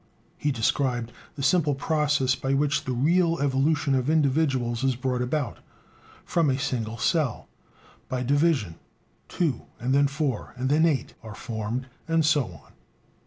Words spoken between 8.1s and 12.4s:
division, two, and then four and then eight, are formed, and